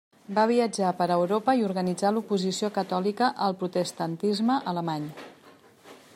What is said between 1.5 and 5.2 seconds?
i organitzà l'oposició catòlica al protestantisme alemany.